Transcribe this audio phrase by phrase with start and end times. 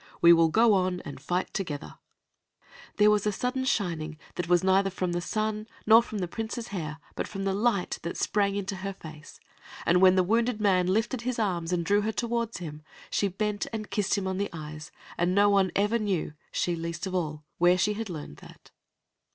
[0.19, 1.99] We will go on and fight together."
[2.61, 6.69] Then there was a sudden shining that was neither from the sun nor the Princess's
[6.69, 9.39] hair, but from the light that sprang into her face,
[9.85, 13.67] and when the wounded man lifted his arms and drew her toward him, she bent
[13.71, 17.43] and kissed him on the eyes, and no one ever knew, she least of all,
[17.59, 18.71] where she had learned that.